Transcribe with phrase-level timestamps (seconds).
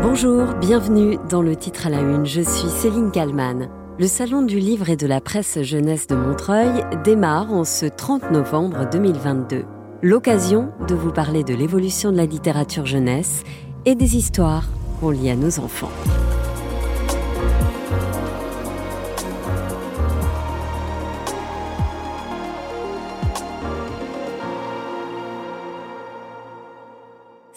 [0.00, 2.24] Bonjour, bienvenue dans le titre à la une.
[2.24, 3.68] Je suis Céline Kallmann.
[3.98, 8.30] Le Salon du livre et de la presse jeunesse de Montreuil démarre en ce 30
[8.30, 9.64] novembre 2022.
[10.02, 13.42] L'occasion de vous parler de l'évolution de la littérature jeunesse
[13.86, 14.68] et des histoires
[15.00, 15.90] qu'on lit à nos enfants.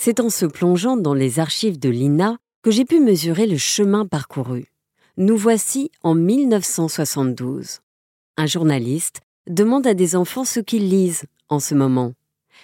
[0.04, 4.08] C'est en se plongeant dans les archives de l'INA que j'ai pu mesurer le chemin
[4.08, 4.66] parcouru.
[5.16, 7.82] Nous voici en 1972.
[8.36, 12.14] Un journaliste demande à des enfants ce qu'ils lisent en ce moment.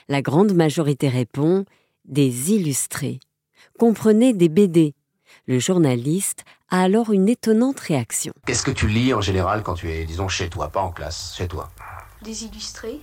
[0.10, 1.66] La grande majorité répond
[2.06, 3.20] des illustrés.
[3.78, 4.96] Comprenez des BD.
[5.46, 8.34] Le journaliste a alors une étonnante réaction.
[8.48, 11.36] Qu'est-ce que tu lis en général quand tu es, disons, chez toi, pas en classe,
[11.38, 11.70] chez toi?
[12.24, 13.00] Des illustrés.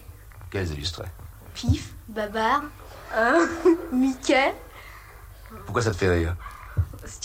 [0.51, 1.07] Quels illustrés?
[1.55, 2.65] Pif, Babar,
[3.17, 3.49] hein,
[3.93, 4.55] Mickey.
[5.65, 6.37] Pourquoi ça te fait rire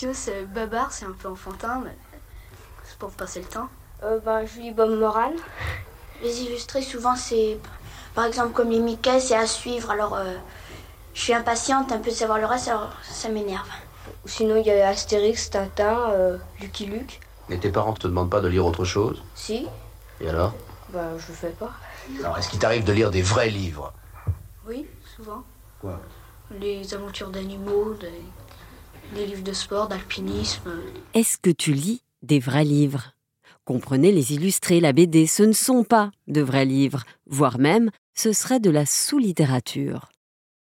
[0.00, 1.94] tu veux, c'est Babar, c'est un peu enfantin, mais
[2.84, 3.68] c'est pour passer le temps.
[4.02, 5.32] Euh, ben, je lis Bob Moran.
[6.22, 7.58] Les illustrés, souvent, c'est.
[8.14, 9.90] Par exemple, comme les Mickey, c'est à suivre.
[9.90, 10.36] Alors, euh,
[11.12, 13.68] je suis impatiente un peu de savoir le reste, alors ça m'énerve.
[14.24, 17.20] Sinon, il y a Astérix, Tintin, euh, Lucky Luke.
[17.50, 19.66] Mais tes parents te demandent pas de lire autre chose Si,
[20.22, 20.54] Et alors
[20.94, 21.72] bah, je le fais pas.
[22.20, 23.92] Alors, est-ce qu'il t'arrive de lire des vrais livres?
[24.66, 25.44] Oui, souvent.
[25.80, 26.00] Quoi
[26.60, 30.70] Les aventures d'animaux, des, des livres de sport, d'alpinisme.
[31.14, 33.14] Est-ce que tu lis des vrais livres?
[33.64, 38.32] Comprenez les illustrés, la BD, ce ne sont pas de vrais livres, voire même ce
[38.32, 40.10] serait de la sous-littérature.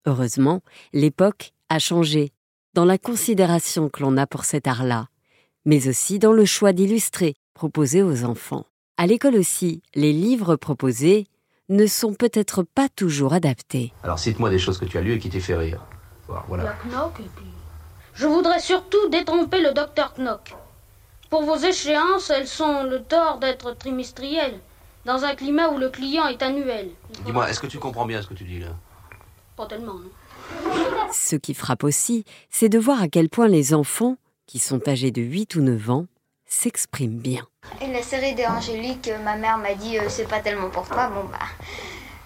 [0.06, 0.62] Heureusement,
[0.94, 2.32] l'époque a changé
[2.74, 5.10] dans la considération que l'on a pour cet art-là,
[5.66, 8.66] mais aussi dans le choix d'illustrer proposés aux enfants.
[8.98, 11.28] À l'école aussi, les livres proposés
[11.72, 13.94] ne sont peut-être pas toujours adaptés.
[14.04, 15.82] Alors, cite-moi des choses que tu as lues et qui t'aient fait rire.
[16.28, 16.64] Voilà, Voilà.
[16.64, 17.46] La Knock et puis.
[18.14, 20.54] Je voudrais surtout détromper le docteur Knock.
[21.30, 24.60] Pour vos échéances, elles sont le tort d'être trimestrielles,
[25.06, 26.90] dans un climat où le client est annuel.
[27.26, 28.76] Dis-moi, est-ce que tu comprends bien ce que tu dis là?
[29.56, 30.12] Pas tellement, non
[31.14, 35.12] Ce qui frappe aussi, c'est de voir à quel point les enfants, qui sont âgés
[35.12, 36.08] de 8 ou 9 ans,
[36.46, 37.48] s'expriment bien.
[37.82, 40.88] Et la série des Angélique, euh, ma mère m'a dit, euh, c'est pas tellement pour
[40.88, 41.08] toi.
[41.14, 41.38] Bon, bah,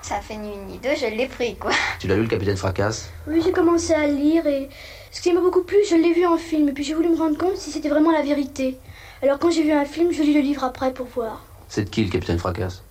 [0.02, 1.72] ça fait ni une ni deux, je l'ai pris, quoi.
[2.00, 4.70] Tu l'as lu, le capitaine Fracasse Oui, j'ai commencé à lire et
[5.12, 7.18] ce qui m'a beaucoup plu, je l'ai vu en film et puis j'ai voulu me
[7.18, 8.78] rendre compte si c'était vraiment la vérité.
[9.22, 11.44] Alors quand j'ai vu un film, je lis le livre après pour voir.
[11.68, 12.84] C'est de qui, le capitaine Fracasse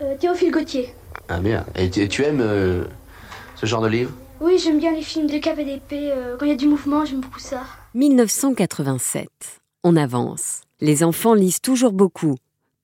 [0.00, 0.94] Euh, Théophile Gautier.
[1.28, 1.64] Ah, bien.
[1.76, 2.84] Et tu, tu aimes euh,
[3.56, 4.12] ce genre de livre?
[4.40, 6.10] Oui, j'aime bien les films de cap et d'épée.
[6.12, 7.62] euh, quand il y a du mouvement, j'aime beaucoup ça.
[7.94, 9.61] 1987.
[9.84, 10.60] On avance.
[10.80, 12.36] Les enfants lisent toujours beaucoup,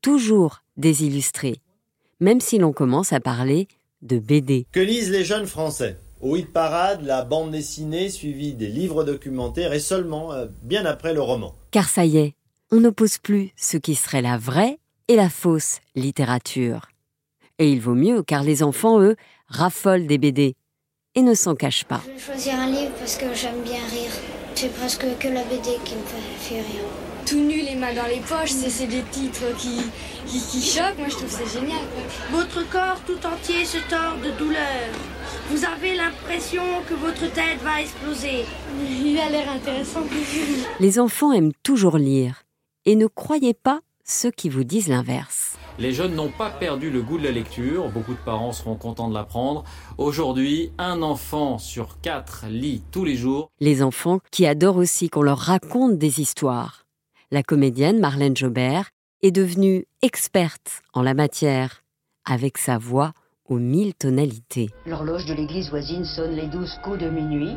[0.03, 1.61] toujours des illustrés,
[2.19, 3.69] même si l'on commence à parler
[4.03, 4.67] de BD.
[4.73, 5.97] Que lisent les jeunes Français?
[6.21, 11.15] Au hit parade, la bande dessinée suivie des livres documentaires et seulement euh, bien après
[11.15, 11.55] le roman.
[11.71, 12.35] Car ça y est,
[12.73, 16.89] on n'oppose plus ce qui serait la vraie et la fausse littérature.
[17.61, 19.15] Et il vaut mieux car les enfants, eux,
[19.47, 20.57] raffolent des BD
[21.15, 22.03] et ne s'en cachent pas.
[22.05, 24.11] Je vais choisir un livre parce que j'aime bien rire.
[24.61, 26.83] C'est presque que la BD qui me fait, fait rire.
[27.25, 29.83] Tout nu, les mains dans les poches, c'est c'est des titres qui,
[30.27, 30.99] qui, qui choquent.
[30.99, 31.79] Moi, je trouve ça génial.
[31.79, 32.41] quoi.
[32.41, 34.89] Votre corps tout entier se tord de douleur.
[35.51, 38.47] Vous avez l'impression que votre tête va exploser.
[38.83, 40.03] Il a l'air intéressant.
[40.81, 42.43] Les enfants aiment toujours lire
[42.85, 45.58] et ne croyez pas ceux qui vous disent l'inverse.
[45.81, 49.09] Les jeunes n'ont pas perdu le goût de la lecture, beaucoup de parents seront contents
[49.09, 49.63] de l'apprendre.
[49.97, 53.53] Aujourd'hui, un enfant sur quatre lit tous les jours.
[53.61, 56.85] Les enfants qui adorent aussi qu'on leur raconte des histoires.
[57.31, 58.91] La comédienne Marlène Jobert
[59.23, 61.85] est devenue experte en la matière,
[62.25, 63.13] avec sa voix
[63.45, 64.71] aux mille tonalités.
[64.85, 67.55] L'horloge de l'église voisine sonne les douze coups de minuit.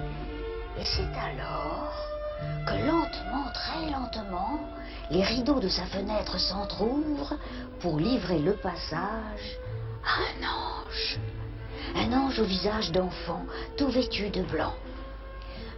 [0.77, 1.91] Et c'est alors
[2.67, 4.59] que lentement, très lentement,
[5.11, 7.37] les rideaux de sa fenêtre s'entr'ouvrent
[7.81, 9.59] pour livrer le passage
[10.03, 11.19] à un ange.
[11.95, 13.45] Un ange au visage d'enfant,
[13.77, 14.73] tout vêtu de blanc.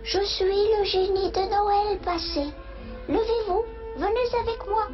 [0.04, 2.46] Je suis le génie de Noël passé.
[3.10, 3.64] Levez-vous,
[3.98, 4.88] venez avec moi.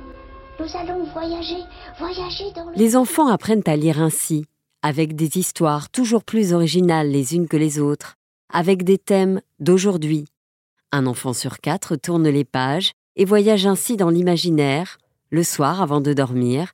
[0.60, 1.64] Nous allons voyager,
[1.98, 2.76] voyager dans le...
[2.76, 4.46] Les enfants apprennent à lire ainsi,
[4.82, 8.16] avec des histoires toujours plus originales les unes que les autres,
[8.54, 10.26] avec des thèmes d'aujourd'hui.
[10.92, 14.98] Un enfant sur quatre tourne les pages et voyage ainsi dans l'imaginaire,
[15.30, 16.72] le soir avant de dormir,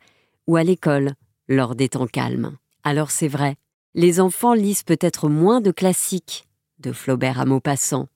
[0.48, 1.14] ou à l'école,
[1.48, 2.58] lors des temps calmes.
[2.84, 3.56] Alors c'est vrai,
[3.94, 6.48] les enfants lisent peut-être moins de classiques,
[6.80, 8.08] de Flaubert à Maupassant,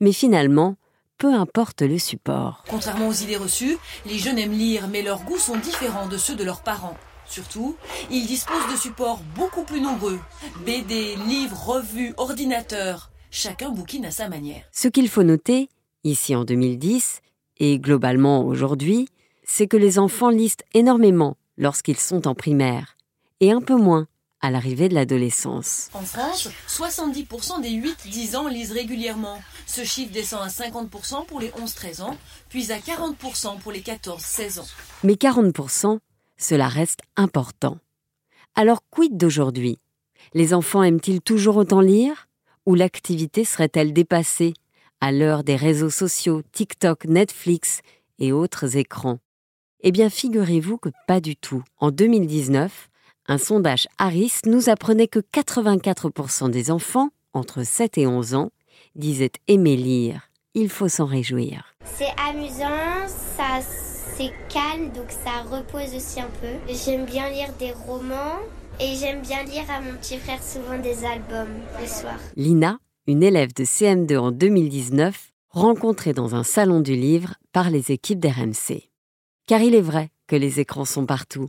[0.00, 0.76] mais finalement,
[1.16, 2.64] peu importe le support.
[2.68, 3.76] Contrairement aux idées reçues,
[4.06, 6.96] les jeunes aiment lire, mais leurs goûts sont différents de ceux de leurs parents.
[7.26, 7.76] Surtout,
[8.10, 10.18] ils disposent de supports beaucoup plus nombreux.
[10.64, 13.10] BD, livres, revues, ordinateurs.
[13.30, 14.62] Chacun bouquine à sa manière.
[14.72, 15.68] Ce qu'il faut noter,
[16.04, 17.20] ici en 2010,
[17.58, 19.08] et globalement aujourd'hui,
[19.44, 22.96] c'est que les enfants lisent énormément lorsqu'ils sont en primaire,
[23.40, 24.06] et un peu moins
[24.40, 25.88] à l'arrivée de l'adolescence.
[25.94, 29.40] En France, 70% des 8-10 ans lisent régulièrement.
[29.66, 32.16] Ce chiffre descend à 50% pour les 11-13 ans,
[32.48, 34.66] puis à 40% pour les 14-16 ans.
[35.02, 35.98] Mais 40%,
[36.36, 37.78] cela reste important.
[38.54, 39.78] Alors quid d'aujourd'hui?
[40.34, 42.28] Les enfants aiment-ils toujours autant lire?
[42.66, 44.54] Ou l'activité serait-elle dépassée?
[45.00, 47.80] À l'heure des réseaux sociaux, TikTok, Netflix
[48.18, 49.18] et autres écrans
[49.80, 51.62] Eh bien figurez-vous que pas du tout.
[51.78, 52.88] En 2019,
[53.26, 58.50] un sondage Harris nous apprenait que 84% des enfants entre 7 et 11 ans
[58.94, 60.30] disaient aimer lire.
[60.54, 61.74] Il faut s'en réjouir.
[61.84, 63.60] C'est amusant, ça
[64.18, 66.72] c'est calme, donc ça repose aussi un peu.
[66.74, 68.40] J'aime bien lire des romans
[68.80, 72.18] et j'aime bien lire à mon petit frère souvent des albums le soir.
[72.34, 77.90] Lina, une élève de CM2 en 2019, rencontrée dans un salon du livre par les
[77.90, 78.90] équipes d'RMC.
[79.46, 81.48] Car il est vrai que les écrans sont partout,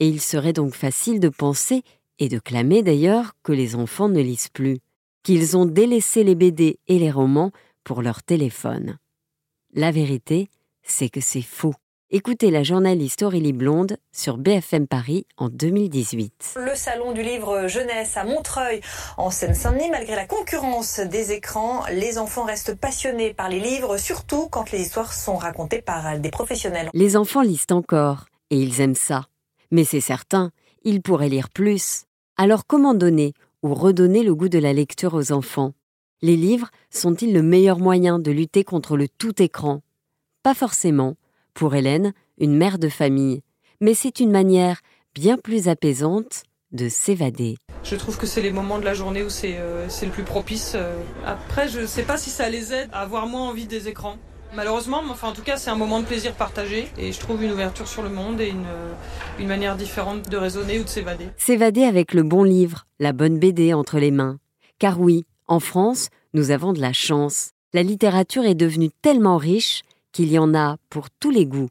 [0.00, 1.82] et il serait donc facile de penser,
[2.18, 4.78] et de clamer d'ailleurs, que les enfants ne lisent plus,
[5.22, 7.52] qu'ils ont délaissé les BD et les romans
[7.84, 8.96] pour leur téléphone.
[9.74, 10.48] La vérité,
[10.82, 11.74] c'est que c'est faux.
[12.10, 16.56] Écoutez la journaliste Aurélie Blonde sur BFM Paris en 2018.
[16.56, 18.82] Le salon du livre jeunesse à Montreuil,
[19.16, 24.48] en Seine-Saint-Denis, malgré la concurrence des écrans, les enfants restent passionnés par les livres, surtout
[24.50, 26.90] quand les histoires sont racontées par des professionnels.
[26.92, 29.24] Les enfants lisent encore, et ils aiment ça.
[29.70, 30.50] Mais c'est certain,
[30.82, 32.04] ils pourraient lire plus.
[32.36, 35.72] Alors comment donner ou redonner le goût de la lecture aux enfants?
[36.20, 39.80] Les livres sont-ils le meilleur moyen de lutter contre le tout écran?
[40.42, 41.16] Pas forcément
[41.54, 43.42] pour Hélène, une mère de famille,
[43.80, 44.80] mais c'est une manière
[45.14, 46.42] bien plus apaisante
[46.72, 47.56] de s'évader.
[47.84, 50.72] Je trouve que c'est les moments de la journée où c'est euh, le plus propice.
[50.74, 50.96] Euh.
[51.24, 54.16] Après, je ne sais pas si ça les aide à avoir moins envie des écrans.
[54.54, 57.50] Malheureusement, enfin en tout cas, c'est un moment de plaisir partagé et je trouve une
[57.50, 58.92] ouverture sur le monde et une, euh,
[59.40, 61.26] une manière différente de raisonner ou de s'évader.
[61.36, 64.38] S'évader avec le bon livre, la bonne BD entre les mains.
[64.78, 67.50] Car oui, en France, nous avons de la chance.
[67.72, 69.82] La littérature est devenue tellement riche
[70.14, 71.68] qu'il y en a pour tous les goûts.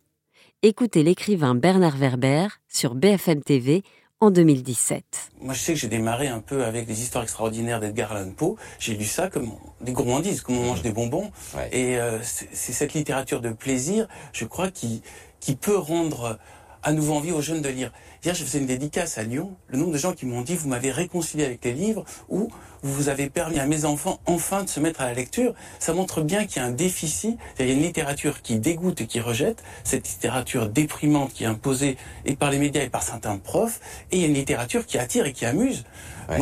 [0.63, 3.83] Écoutez l'écrivain Bernard Werber sur BFM TV
[4.19, 5.31] en 2017.
[5.41, 8.57] Moi, je sais que j'ai démarré un peu avec des histoires extraordinaires d'Edgar Allan Poe.
[8.79, 11.31] J'ai lu ça comme des gourmandises, comme on mange des bonbons.
[11.71, 15.01] Et euh, c'est cette littérature de plaisir, je crois, qui,
[15.39, 16.37] qui peut rendre
[16.83, 17.91] à nouveau envie aux jeunes de lire.
[18.23, 19.55] Hier, je faisais une dédicace à Lyon.
[19.67, 22.49] Le nombre de gens qui m'ont dit, vous m'avez réconcilié avec les livres ou
[22.81, 25.53] vous avez permis à mes enfants enfin de se mettre à la lecture.
[25.79, 27.37] Ça montre bien qu'il y a un déficit.
[27.59, 29.63] Il y a une littérature qui dégoûte et qui rejette.
[29.83, 33.79] Cette littérature déprimante qui est imposée et par les médias et par certains profs.
[34.11, 35.85] Et il y a une littérature qui attire et qui amuse.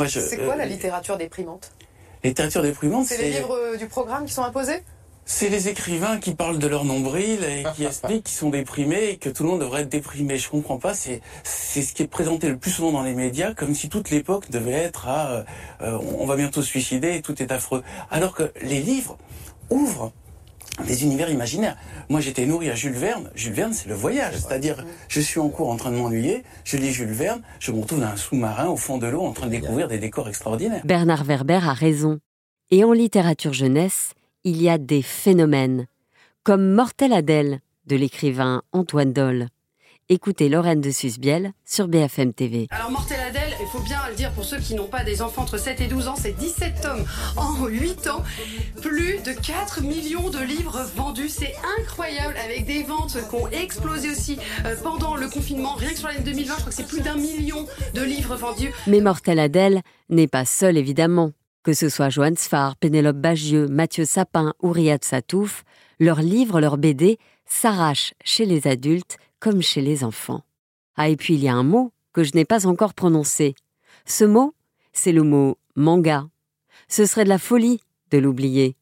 [0.07, 1.71] C'est quoi la euh, littérature déprimante?
[2.23, 4.83] La littérature déprimante, c'est les livres euh, du programme qui sont imposés?
[5.31, 9.17] C'est les écrivains qui parlent de leur nombril et qui expliquent qu'ils sont déprimés et
[9.17, 10.37] que tout le monde devrait être déprimé.
[10.37, 10.93] Je comprends pas.
[10.93, 14.09] C'est c'est ce qui est présenté le plus souvent dans les médias, comme si toute
[14.09, 15.43] l'époque devait être à euh,
[15.81, 17.81] euh, on va bientôt se suicider et tout est affreux.
[18.11, 19.17] Alors que les livres
[19.69, 20.11] ouvrent
[20.85, 21.77] des univers imaginaires.
[22.09, 23.29] Moi, j'étais nourri à Jules Verne.
[23.33, 24.35] Jules Verne, c'est le voyage.
[24.35, 27.81] C'est-à-dire, je suis en cours en train de m'ennuyer, je lis Jules Verne, je me
[27.81, 30.81] retrouve dans un sous-marin au fond de l'eau en train de découvrir des décors extraordinaires.
[30.83, 32.19] Bernard Werber a raison.
[32.69, 35.87] Et en littérature jeunesse, il y a des phénomènes,
[36.43, 39.47] comme Mortel Adèle de l'écrivain Antoine Doll.
[40.09, 42.67] Écoutez Lorraine de Susbiel sur BFM TV.
[42.71, 45.43] Alors Mortel Adèle, il faut bien le dire pour ceux qui n'ont pas des enfants
[45.43, 47.05] entre 7 et 12 ans, c'est 17 tomes
[47.37, 48.23] en 8 ans,
[48.81, 54.09] plus de 4 millions de livres vendus, c'est incroyable avec des ventes qui ont explosé
[54.09, 57.01] aussi euh, pendant le confinement, rien que sur l'année 2020, je crois que c'est plus
[57.01, 58.73] d'un million de livres vendus.
[58.87, 61.31] Mais Mortel Adèle n'est pas seul évidemment.
[61.63, 65.63] Que ce soit Joanne Sfar, Pénélope Bagieux, Mathieu Sapin ou Riyad Satouf,
[65.99, 70.43] leurs livres, leurs BD s'arrachent chez les adultes comme chez les enfants.
[70.95, 73.55] Ah, et puis il y a un mot que je n'ai pas encore prononcé.
[74.05, 74.55] Ce mot,
[74.91, 76.27] c'est le mot manga.
[76.87, 78.75] Ce serait de la folie de l'oublier.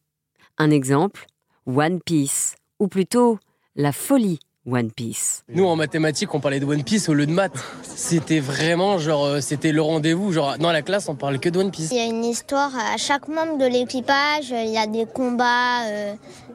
[0.57, 1.25] Un exemple,
[1.65, 3.39] One Piece, ou plutôt
[3.75, 4.39] la folie
[4.71, 5.43] One Piece.
[5.49, 7.53] Nous en mathématiques on parlait de One Piece au lieu de maths.
[7.83, 10.31] C'était vraiment genre euh, c'était le rendez-vous.
[10.31, 11.89] Genre dans la classe on parle que de One Piece.
[11.91, 14.49] Il y a une histoire à chaque membre de l'équipage.
[14.51, 16.13] Il y a des combats, euh,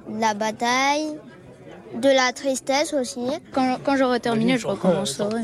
[0.08, 1.18] de la bataille,
[1.94, 3.26] de la tristesse aussi.
[3.52, 5.42] Quand, quand j'aurai terminé je recommencerai.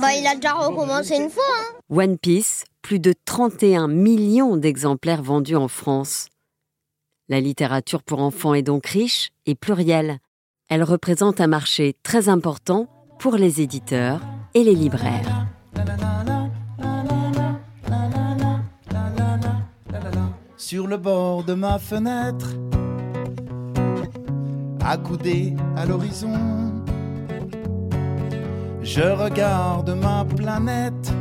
[0.00, 1.42] Bah il a déjà recommencé une fois.
[1.58, 1.74] Hein.
[1.90, 6.28] One Piece, plus de 31 millions d'exemplaires vendus en France.
[7.28, 10.18] La littérature pour enfants est donc riche et plurielle
[10.68, 14.20] elle représente un marché très important pour les éditeurs
[14.54, 15.46] et les libraires.
[20.56, 22.50] Sur le bord de ma fenêtre,
[24.84, 26.34] accoudé à l'horizon.
[28.82, 31.12] Je regarde ma planète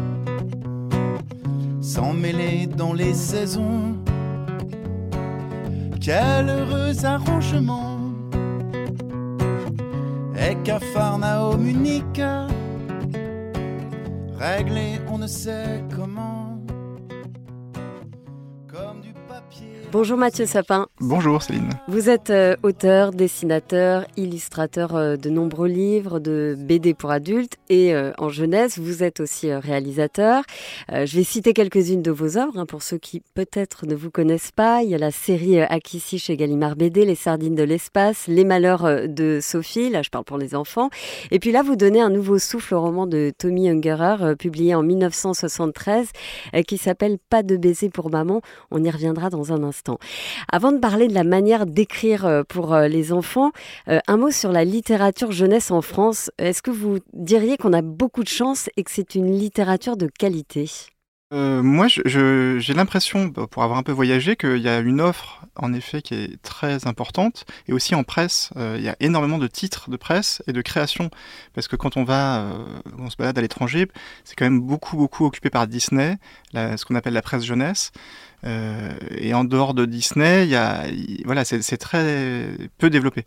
[1.82, 3.96] sans mêler dans les saisons.
[6.02, 7.87] Quel heureux arrangement!
[10.50, 12.22] Et Capharnaüm unique,
[14.40, 16.37] réglé on ne sait comment.
[19.90, 20.88] Bonjour Mathieu Sapin.
[21.00, 21.70] Bonjour Céline.
[21.88, 27.96] Vous êtes euh, auteur, dessinateur, illustrateur euh, de nombreux livres, de BD pour adultes et
[27.96, 28.80] euh, en jeunesse.
[28.80, 30.44] Vous êtes aussi réalisateur.
[30.90, 34.52] Je vais citer quelques-unes de vos œuvres hein, pour ceux qui peut-être ne vous connaissent
[34.52, 34.84] pas.
[34.84, 39.08] Il y a la série Akissi chez Gallimard BD, Les sardines de l'espace, Les malheurs
[39.08, 39.90] de Sophie.
[39.90, 40.90] Là, je parle pour les enfants.
[41.32, 44.84] Et puis là, vous donnez un nouveau souffle au roman de Tommy Ungerer, publié en
[44.84, 46.10] 1973,
[46.56, 48.42] euh, qui s'appelle Pas de baiser pour maman.
[48.70, 49.77] On y reviendra dans un instant.
[50.52, 53.52] Avant de parler de la manière d'écrire euh, pour euh, les enfants,
[53.88, 56.32] euh, un mot sur la littérature jeunesse en France.
[56.38, 60.08] Est-ce que vous diriez qu'on a beaucoup de chance et que c'est une littérature de
[60.08, 60.70] qualité?
[61.30, 65.74] Moi, j'ai l'impression, bah, pour avoir un peu voyagé, qu'il y a une offre, en
[65.74, 67.44] effet, qui est très importante.
[67.68, 71.10] Et aussi en presse, il y a énormément de titres de presse et de création.
[71.54, 72.66] Parce que quand on va, euh,
[72.98, 73.88] on se balade à l'étranger,
[74.24, 76.18] c'est quand même beaucoup, beaucoup occupé par Disney,
[76.54, 77.92] ce qu'on appelle la presse jeunesse.
[78.44, 83.26] Euh, et en dehors de Disney, il y a, il- voilà, c'est très peu développé.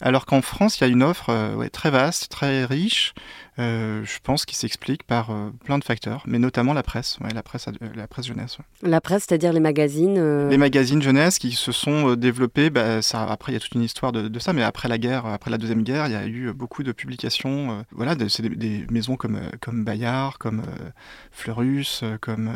[0.00, 3.12] Alors qu'en France, il y a une offre euh, ouais, très vaste, très riche,
[3.60, 7.32] euh, je pense, qui s'explique par euh, plein de facteurs, mais notamment la presse, ouais,
[7.32, 8.58] la presse, ad- la presse jeunesse.
[8.58, 8.88] ouais.
[8.90, 13.52] La presse, c'est-à-dire les magazines Les magazines jeunesse qui se sont développés, bah, ça, après
[13.52, 15.58] il y a toute une histoire de, de ça, mais après la guerre, après la
[15.58, 17.84] deuxième guerre, il y a eu beaucoup de publications.
[17.92, 20.62] voilà, de- c'est des, des maisons comme comme Bayard, comme
[21.30, 22.50] Fleurus, comme,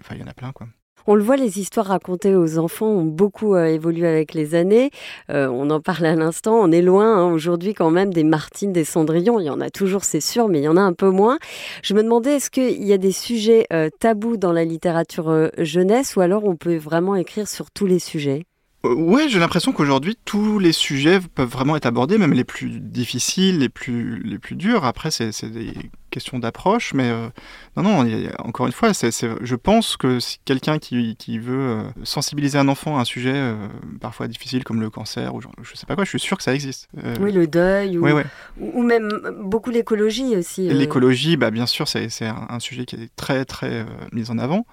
[0.00, 0.68] enfin il y en a plein quoi.
[1.06, 4.90] On le voit, les histoires racontées aux enfants ont beaucoup euh, évolué avec les années.
[5.30, 6.54] Euh, on en parle à l'instant.
[6.54, 9.38] On est loin hein, aujourd'hui quand même des Martines, des Cendrillon.
[9.38, 11.38] Il y en a toujours, c'est sûr, mais il y en a un peu moins.
[11.82, 15.48] Je me demandais, est-ce qu'il y a des sujets euh, tabous dans la littérature euh,
[15.58, 18.44] jeunesse ou alors on peut vraiment écrire sur tous les sujets?
[18.84, 23.58] Ouais, j'ai l'impression qu'aujourd'hui tous les sujets peuvent vraiment être abordés, même les plus difficiles,
[23.60, 24.84] les plus les plus durs.
[24.84, 25.72] Après, c'est des
[26.10, 27.28] questions d'approche, mais euh,
[27.76, 28.08] non, non.
[28.38, 32.56] encore une fois, c'est c'est- je pense que si quelqu'un qui, qui veut euh, sensibiliser
[32.58, 33.56] un enfant à un sujet euh,
[34.00, 36.42] parfois difficile comme le cancer ou genre, je sais pas quoi, je suis sûr que
[36.44, 36.88] ça existe.
[37.02, 38.26] Euh, Oui, le deuil ou, ouais, ouais.
[38.60, 39.08] ou même
[39.42, 40.68] beaucoup l'écologie aussi.
[40.68, 40.72] euh.
[40.74, 44.38] L'écologie, bah, bien sûr, c'est un, un sujet qui est très, très euh, mis en
[44.38, 44.66] avant.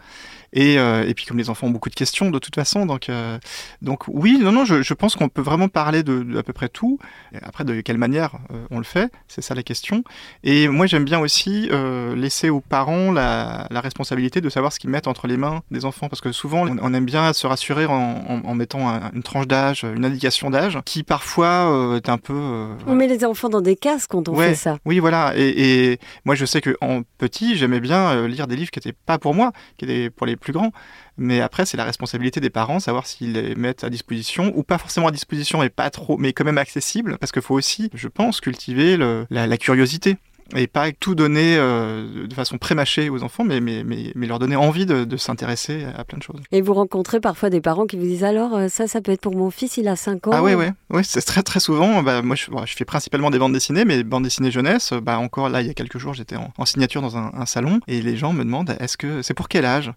[0.53, 3.09] Et, euh, et puis, comme les enfants ont beaucoup de questions, de toute façon, donc,
[3.09, 3.37] euh,
[3.81, 6.53] donc oui, non, non, je, je pense qu'on peut vraiment parler de, de à peu
[6.53, 6.99] près tout.
[7.41, 10.03] Après, de quelle manière euh, on le fait, c'est ça la question.
[10.43, 11.69] Et moi, j'aime bien aussi
[12.15, 15.85] laisser aux parents la, la responsabilité de savoir ce qu'ils mettent entre les mains des
[15.85, 19.11] enfants, parce que souvent, on, on aime bien se rassurer en, en- en mettant un-
[19.13, 23.49] une tranche d'âge, une indication d'âge, qui parfois est un peu On met les enfants
[23.49, 24.77] dans des cases quand on Ouais, fait ça.
[24.85, 25.33] Oui, voilà.
[25.35, 28.97] Et, et moi, je sais que en petit, j'aimais bien lire des livres qui n'étaient
[29.05, 30.73] pas pour moi, qui étaient pour les plus grands.
[31.17, 34.77] Mais après, c'est la responsabilité des parents, savoir s'ils les mettent à disposition ou pas
[34.77, 38.09] forcément à disposition et pas trop, mais quand même accessible, parce qu'il faut aussi, je
[38.09, 38.97] pense, cultiver
[39.29, 40.17] la curiosité.
[40.55, 44.39] Et pas tout donner euh, de façon prémâchée aux enfants, mais, mais, mais, mais leur
[44.39, 46.41] donner envie de, de s'intéresser à plein de choses.
[46.51, 49.21] Et vous rencontrez parfois des parents qui vous disent alors euh, ça, ça peut être
[49.21, 50.31] pour mon fils, il a 5 ans.
[50.33, 52.03] Ah ouais, ouais, ouais c'est très très souvent.
[52.03, 54.93] Bah, moi, je, bon, je fais principalement des bandes dessinées, mais bandes dessinées jeunesse.
[54.93, 57.45] Bah, encore là, il y a quelques jours, j'étais en, en signature dans un, un
[57.45, 59.91] salon et les gens me demandent est-ce que c'est pour quel âge?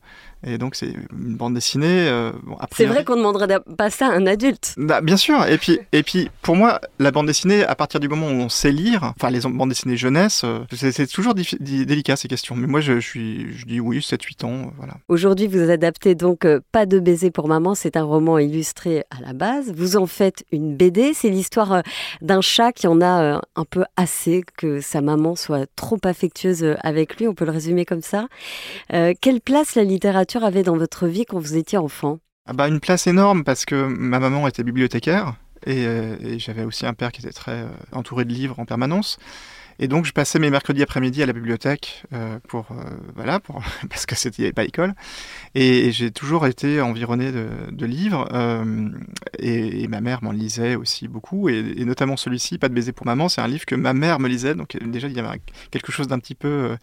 [0.47, 2.07] Et donc c'est une bande dessinée.
[2.09, 4.75] euh, bon, C'est vrai qu'on demanderait pas ça à un adulte.
[4.77, 5.47] Bah, bien sûr.
[5.47, 8.49] Et puis, et puis, pour moi, la bande dessinée, à partir du moment où on
[8.49, 12.55] sait lire, enfin, les bandes dessinées jeunesse, euh, c'est toujours délicat ces questions.
[12.55, 14.95] Mais moi, je, je suis, je dis oui, 7-8 ans, euh, voilà.
[15.09, 17.75] Aujourd'hui, vous adaptez donc euh, Pas de baiser pour maman.
[17.75, 19.73] C'est un roman illustré à la base.
[19.75, 21.15] Vous en faites une BD.
[21.15, 21.83] C'est l'histoire
[22.21, 27.17] d'un chat qui en a un peu assez que sa maman soit trop affectueuse avec
[27.17, 27.27] lui.
[27.27, 28.29] On peut le résumer comme ça.
[28.93, 32.19] Euh, quelle place la littérature avait dans votre vie quand vous étiez enfant?
[32.47, 35.35] Ah bah, une place énorme parce que ma maman était bibliothécaire
[35.67, 39.19] et, et j'avais aussi un père qui était très entouré de livres en permanence.
[39.79, 43.63] Et donc je passais mes mercredis après-midi à la bibliothèque euh, pour euh, voilà pour
[43.89, 44.95] parce que c'était il y avait pas l'école.
[45.55, 48.89] Et, j'ai toujours été environné de, livres euh,
[49.39, 51.49] et, ma mère m'en lisait aussi beaucoup.
[51.49, 54.29] Et, notamment celui-ci pas de baiser pour maman c'est un livre que ma mère me
[54.29, 54.55] lisait.
[54.55, 55.41] Donc déjà il y avait
[55.71, 56.77] quelque chose d'un petit peu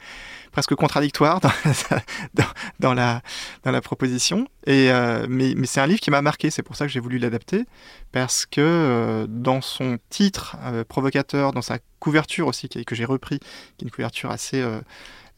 [0.51, 1.39] presque contradictoire
[2.79, 3.21] dans, la
[3.63, 4.48] dans la proposition.
[4.67, 4.89] Et
[5.29, 6.50] mais, c'est un livre qui m'a marqué.
[6.50, 7.65] C'est pour ça que j'ai voulu l'adapter.
[8.12, 10.57] Parce que dans son titre
[10.88, 14.81] provocateur dans sa couverture aussi que j'ai repris qui est une couverture assez euh,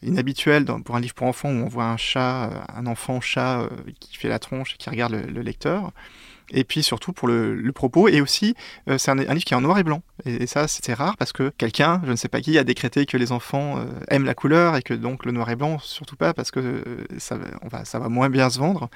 [0.02, 3.60] inhabituelle pour un livre pour enfants où on voit un chat, euh, un enfant chat
[3.60, 3.68] euh,
[4.00, 5.92] qui fait la tronche et qui regarde le lecteur.
[6.50, 8.54] Et puis surtout pour le, le propos, et aussi
[8.88, 10.94] euh, c'est un, un, livre qui est en noir et blanc, et, et ça c'est
[10.94, 13.84] rare parce que quelqu'un, je ne sais pas qui, a décrété que les enfants euh,
[14.08, 16.84] aiment la couleur et que donc le noir et blanc surtout pas parce que euh,
[17.18, 18.88] ça, on va, ça va moins bien se vendre.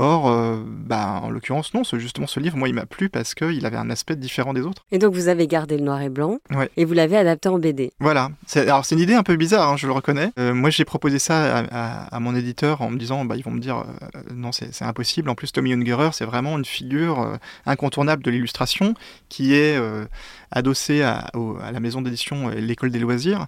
[0.00, 0.30] Or,
[0.64, 3.76] bah, en l'occurrence, non, ce, justement, ce livre, moi, il m'a plu parce qu'il avait
[3.76, 4.84] un aspect différent des autres.
[4.92, 6.70] Et donc, vous avez gardé le noir et blanc ouais.
[6.76, 7.90] et vous l'avez adapté en BD.
[7.98, 8.30] Voilà.
[8.54, 10.30] Alors, c'est une idée un peu bizarre, hein, je le reconnais.
[10.36, 13.50] Moi, j'ai proposé ça à, à, à, mon éditeur en me disant, bah, ils vont
[13.50, 13.84] me dire,
[14.32, 15.28] non, c'est impossible.
[15.30, 18.94] En plus, Tommy Ungerer, c'est vraiment une figure euh, incontournable de l'illustration
[19.28, 20.06] qui est euh,
[20.50, 21.30] adossée à,
[21.72, 23.46] la maison d'édition L'École des loisirs.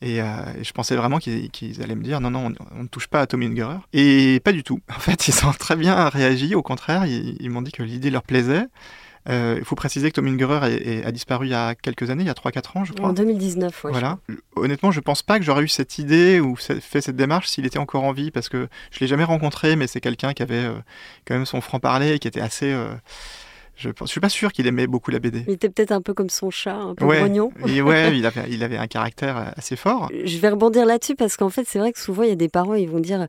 [0.00, 0.26] Et, euh,
[0.62, 3.20] je pensais vraiment qu'ils qu allaient me dire non, non, on, on, ne touche pas
[3.20, 3.78] à Tommy Ungerer.
[3.92, 4.80] Et pas du tout.
[4.90, 6.54] En fait, ils ont très bien réagi.
[6.54, 8.66] Au contraire, ils m'ont dit que l'idée leur plaisait.
[9.28, 12.26] Euh, il faut préciser que Tommy Ungerer a disparu il y a quelques années, il
[12.26, 13.08] y a 3-4 ans, je crois.
[13.08, 13.92] En 2019, ouais.
[13.92, 14.18] Voilà.
[14.56, 17.78] Honnêtement, je pense pas que j'aurais eu cette idée ou fait cette démarche s'il était
[17.78, 20.74] encore en vie, parce que je l'ai jamais rencontré, mais c'est quelqu'un qui avait euh,
[21.26, 22.72] quand même son franc-parler et qui était assez.
[22.72, 22.88] Euh,
[23.76, 25.44] je ne suis pas sûr qu'il aimait beaucoup la BD.
[25.48, 27.52] Il était peut-être un peu comme son chat, un peu ouais, grognon.
[27.66, 30.10] Et ouais, il avait, il avait un caractère assez fort.
[30.24, 32.50] Je vais rebondir là-dessus parce qu'en fait, c'est vrai que souvent, il y a des
[32.50, 33.26] parents, ils vont dire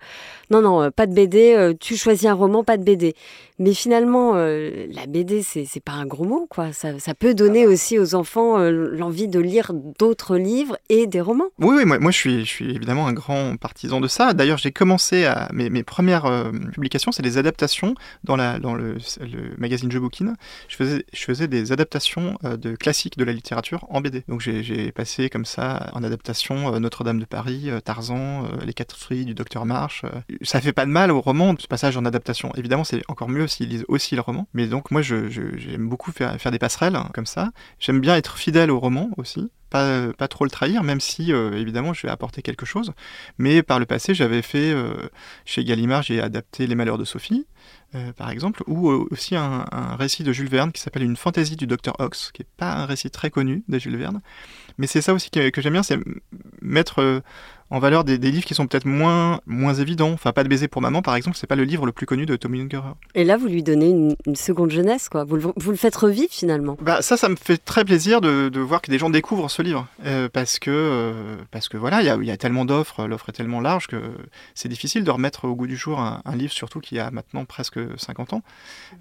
[0.52, 3.16] non, non, pas de BD, tu choisis un roman, pas de BD.
[3.60, 6.74] Mais finalement, euh, la BD, c'est pas un gros mot, quoi.
[6.74, 11.22] Ça, ça peut donner aussi aux enfants euh, l'envie de lire d'autres livres et des
[11.22, 11.50] romans.
[11.60, 14.34] Oui, oui, moi, moi je, suis, je suis évidemment un grand partisan de ça.
[14.34, 15.50] D'ailleurs, j'ai commencé à.
[15.54, 20.00] Mes, mes premières euh, publications, c'est des adaptations dans, la, dans le, le magazine Je
[20.00, 20.34] Bookin.
[20.68, 24.24] Je faisais, je faisais des adaptations de classiques de la littérature en BD.
[24.28, 29.34] Donc j'ai passé comme ça en adaptation Notre-Dame de Paris, Tarzan, Les Quatre Fruits du
[29.34, 30.04] Docteur March.
[30.42, 32.52] ça fait pas de mal au roman, ce passage en adaptation.
[32.56, 34.48] Évidemment, c'est encore mieux s'ils lisent aussi le roman.
[34.54, 37.52] Mais donc, moi, j'aime beaucoup faire, des passerelles hein, comme ça.
[37.80, 39.50] J'aime bien être fidèle au roman aussi.
[39.70, 42.94] Pas, pas, trop le trahir, même si euh, évidemment je vais apporter quelque chose.
[43.40, 45.10] Mais par le passé, j'avais fait euh,
[45.46, 47.48] chez Gallimard, j'ai adapté Les Malheurs de Sophie,
[47.96, 51.56] euh, par exemple, ou aussi un, un, récit de Jules Verne qui s'appelle Une fantaisie
[51.56, 54.22] du docteur Ox, qui n'est pas un récit très connu de Jules Verne.
[54.78, 55.98] Mais c'est ça aussi que, que j'aime bien, c'est
[56.62, 57.24] mettre
[57.74, 60.12] en valeur des, des livres qui sont peut-être moins, moins évidents.
[60.12, 62.28] Enfin, Pas de baiser pour maman, par exemple, c'est pas le livre le plus connu
[62.28, 62.94] de Tommy Ungerer.
[63.16, 65.24] Et là, vous lui donnez une, une seconde jeunesse, quoi.
[65.24, 66.78] Vous le, vous le, faites revivre finalement.
[66.82, 69.64] Bah, ça, ça me fait très plaisir de, de voir que des gens découvrent ce
[69.64, 69.88] livre.
[70.06, 73.30] Euh, parce, que, euh, parce que voilà, il y a, y a, tellement d'offres, l'offre
[73.30, 74.00] est tellement large que
[74.54, 77.44] c'est difficile de remettre au goût du jour un, un, livre, surtout qui a maintenant
[77.44, 78.44] presque 50 ans.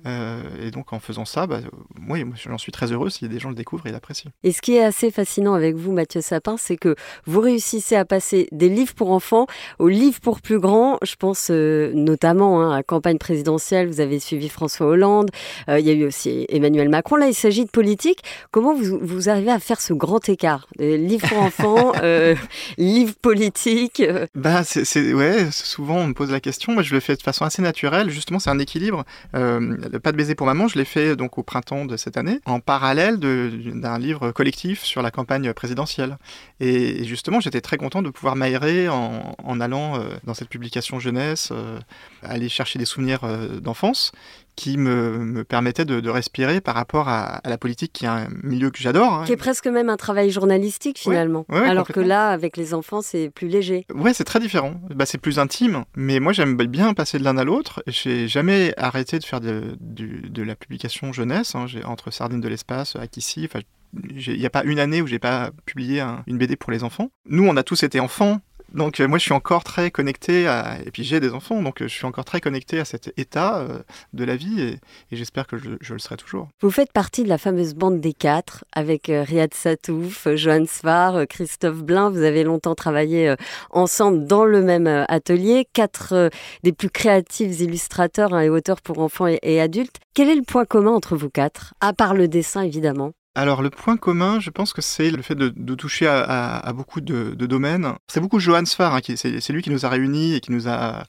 [0.07, 1.61] Euh, et donc, en faisant ça, bah,
[2.09, 4.31] oui, j'en suis très heureux si des gens le découvrent et l'apprécient.
[4.45, 8.07] Et ce qui est assez fascinant avec vous, Mathieu Sapin, c'est que vous réussissez à
[8.07, 9.47] passer des livres pour enfants
[9.79, 10.99] aux livres pour plus grands.
[11.03, 15.31] Je pense euh, notamment hein, à la campagne présidentielle, vous avez suivi François Hollande,
[15.69, 17.17] euh, il y a eu aussi Emmanuel Macron.
[17.17, 18.23] Là, il s'agit de politique.
[18.51, 22.35] Comment vous, vous arrivez à faire ce grand écart Livre pour enfants, euh,
[22.79, 24.03] livre politique
[24.35, 26.73] bah, c'est, Ouais, souvent on me pose la question.
[26.73, 28.11] Moi, je le fais de façon assez naturelle.
[28.11, 29.05] Justement, c'est un équilibre.
[29.33, 32.61] Pas de baiser pour maman, je l'ai fait donc au printemps de cette année, en
[32.61, 36.19] parallèle d'un livre collectif sur la campagne présidentielle.
[36.61, 40.49] Et, et justement, j'étais très content de pouvoir m'aérer en, en, allant euh, dans cette
[40.49, 41.79] publication jeunesse, euh,
[42.23, 44.11] aller chercher des souvenirs euh, d'enfance
[44.57, 48.09] qui me, me permettait de, de, respirer par rapport à, à, la politique, qui est
[48.09, 49.15] un milieu que j'adore.
[49.15, 49.25] Hein.
[49.25, 51.47] Qui est presque même un travail journalistique finalement.
[51.49, 53.87] Alors que là, avec les enfants, c'est plus léger.
[53.95, 54.75] Ouais, c'est très différent.
[54.91, 55.85] Bah, c'est plus intime.
[55.97, 57.83] Mais moi, j'aime bien passer de l'un à l'autre.
[57.87, 61.55] J'ai jamais arrêté de faire de, de, de la publication jeunesse.
[61.55, 61.67] Hein.
[61.85, 63.61] Entre Sardines de l'espace, Akissi, enfin,
[63.95, 66.85] il n'y a pas une année où j'ai pas publié un, une BD pour les
[66.85, 67.11] enfants.
[67.27, 68.41] Nous, on a tous été enfants
[68.75, 71.83] donc euh, moi je suis encore très connecté à et puis j'ai des enfants donc
[71.83, 73.81] euh, je suis encore très connecté à cet état euh,
[74.13, 76.49] de la vie et, j'espère que je, le serai toujours.
[76.63, 81.83] Vous faites partie de la fameuse bande des quatre avec Riyad Satouf, Johan Svar, Christophe
[81.83, 82.09] Blin.
[82.11, 83.35] Vous avez longtemps travaillé
[83.71, 85.67] ensemble dans le même atelier.
[85.73, 86.31] Quatre
[86.63, 89.99] des plus créatifs illustrateurs hein, et auteurs pour enfants et adultes.
[90.15, 93.13] Quel est le point commun entre vous quatre À part le dessin évidemment?
[93.35, 97.35] Alors le point commun, je pense que c'est le fait de, toucher à, beaucoup de,
[97.35, 97.95] de domaines.
[98.07, 101.05] C'est beaucoup Johan Sfar, hein, c'est lui qui nous a réunis et qui nous a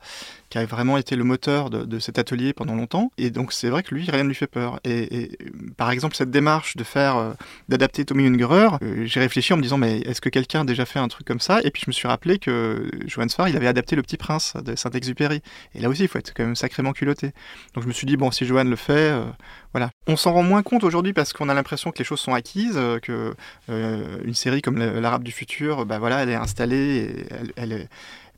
[0.54, 3.12] qui a vraiment été le moteur de, cet atelier pendant longtemps.
[3.18, 4.80] Et donc c'est vrai que lui, rien ne lui fait peur.
[4.84, 5.38] Et, et
[5.78, 7.34] par exemple, cette démarche de faire, euh,
[7.70, 10.86] d'adapter Tommy Ungerer, euh, j'ai réfléchi en me disant, mais est-ce que quelqu'un a déjà
[10.86, 11.60] fait un truc comme ça?
[11.64, 14.54] Et puis je me suis rappelé que Johan Sfar, il avait adapté Le Petit Prince
[14.64, 15.42] de Saint-Exupéry.
[15.74, 17.32] Et là aussi, il faut être quand même sacrément culotté.
[17.74, 19.26] Donc je me suis dit, bon, si Johan le fait, euh,
[19.72, 19.90] voilà.
[20.06, 22.80] On s'en rend moins compte aujourd'hui parce qu'on a l'impression que les choses sont acquises,
[23.02, 23.34] que
[23.70, 27.90] euh, une série comme l'Arabe du futur, bah voilà, elle est installée, elle est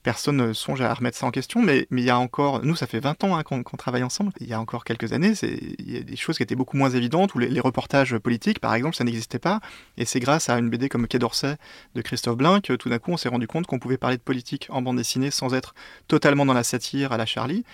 [0.06, 2.86] personne ne songe à remettre ça en question, mais, il y a encore, nous ça
[2.86, 5.91] fait 20 ans hein, qu'on qu travaille ensemble, il y a encore quelques années, il
[5.91, 8.76] y a des choses qui étaient beaucoup moins évidentes, où les, les reportages politiques par
[8.76, 9.62] exemple, ça n'existait pas,
[9.98, 11.56] et c'est grâce à une BD comme Quai d'Orsay
[11.96, 14.22] de Christophe Blin que tout d'un coup on s'est rendu compte qu'on pouvait parler de
[14.22, 15.74] politique en bande dessinée sans être
[16.08, 17.65] totalement dans la satire à la Charlie,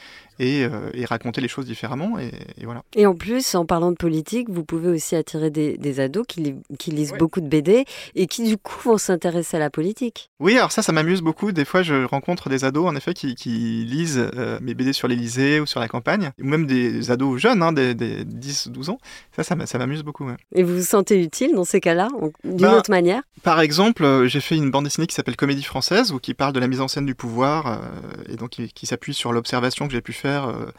[0.42, 2.18] et, euh, et raconter les choses différemment.
[2.18, 2.84] Et, et, voilà.
[2.96, 6.42] Et en plus, en parlant de politique, vous pouvez aussi attirer des, des ados qui,
[6.42, 7.18] li qui lisent ouais.
[7.18, 10.32] beaucoup de BD et qui du coup vont s'intéresser à la politique.
[10.40, 11.52] Oui, alors ça, ça m'amuse beaucoup.
[11.52, 15.08] Des fois, je rencontre des ados, en effet, qui, qui lisent euh, mes BD sur
[15.08, 18.98] l'Elysée ou sur la campagne, ou même des ados jeunes, hein, des, des 10-12 ans.
[19.36, 20.26] Ça, ça m'amuse beaucoup.
[20.26, 20.38] Ouais.
[20.56, 22.08] Et vous vous sentez utile dans ces cas-là,
[22.44, 23.22] d'une bah, autre manière?
[23.44, 26.54] Par exemple, euh, j'ai fait une bande dessinée qui s'appelle Comédie française, ou qui parle
[26.54, 27.78] de la mise en scène du pouvoir, euh,
[28.28, 30.72] et donc qui, qui s'appuie sur l'observation que j'ai pu faire euh,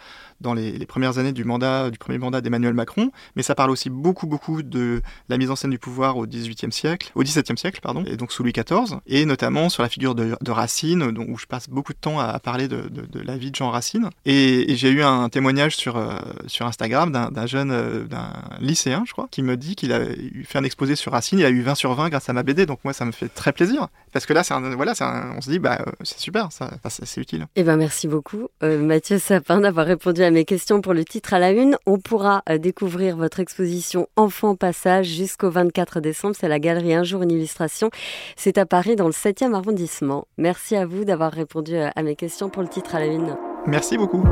[0.43, 3.89] dans les, premières années du mandat, du premier mandat d'Emmanuel Macron, mais ça parle aussi
[3.89, 7.81] beaucoup, beaucoup de la mise en scène du pouvoir au XVIIIe siècle, au XVIIe siècle,
[7.81, 11.39] pardon, et donc sous Louis XIV, et notamment sur la figure de, Racine, donc, où
[11.39, 12.91] je passe beaucoup de temps à, parler de,
[13.25, 14.11] la vie de Jean Racine.
[14.27, 19.13] Et, j'ai eu un témoignage sur, euh, sur Instagram d'un jeune, euh, d'un lycéen, je
[19.13, 20.01] crois, qui me dit qu'il a
[20.45, 22.67] fait un exposé sur Racine, il a eu 20 sur 20 grâce à ma BD,
[22.67, 25.51] donc moi ça me fait très plaisir, parce que là, c'est voilà, un, on se
[25.51, 27.47] dit, bah, c'est super, ça, c'est utile.
[27.57, 31.33] Eh ben merci beaucoup, euh, Mathieu Sapin, d'avoir répondu à mes questions pour le titre
[31.33, 31.79] à la une.
[31.87, 36.37] On pourra euh, découvrir votre exposition Enfant Passage jusqu'au 24 décembre.
[36.39, 37.89] C'est la galerie Un jour une illustration.
[38.37, 40.27] C'est à Paris dans le 7e arrondissement.
[40.37, 43.35] Merci à vous d'avoir répondu euh, à mes questions pour le titre à la une.
[43.67, 44.23] Merci beaucoup.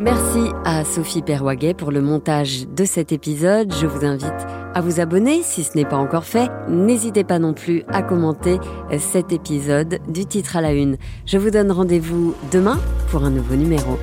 [0.00, 3.72] Merci à Sophie Perwaguet pour le montage de cet épisode.
[3.72, 6.50] Je vous invite à vous abonner si ce n'est pas encore fait.
[6.68, 8.58] N'hésitez pas non plus à commenter
[8.98, 10.96] cet épisode du titre à la une.
[11.26, 12.78] Je vous donne rendez-vous demain
[13.10, 13.98] pour un nouveau numéro.